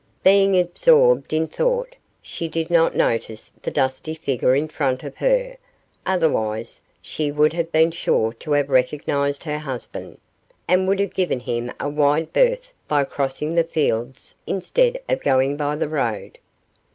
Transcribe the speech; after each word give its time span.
Being 0.23 0.57
absorbed 0.59 1.31
in 1.31 1.47
thought, 1.47 1.95
she 2.23 2.47
did 2.47 2.71
not 2.71 2.95
notice 2.95 3.51
the 3.61 3.69
dusty 3.69 4.15
figure 4.15 4.55
in 4.55 4.67
front 4.67 5.03
of 5.03 5.17
her, 5.17 5.57
otherwise 6.07 6.81
she 7.03 7.31
would 7.31 7.53
have 7.53 7.71
been 7.71 7.91
sure 7.91 8.33
to 8.33 8.53
have 8.53 8.69
recognised 8.71 9.43
her 9.43 9.59
husband, 9.59 10.17
and 10.67 10.87
would 10.87 10.99
have 10.99 11.13
given 11.13 11.41
him 11.41 11.71
a 11.79 11.87
wide 11.87 12.33
berth 12.33 12.73
by 12.87 13.03
crossing 13.03 13.53
the 13.53 13.63
fields 13.63 14.33
instead 14.47 14.99
of 15.07 15.21
going 15.21 15.55
by 15.55 15.75
the 15.75 15.87
road. 15.87 16.39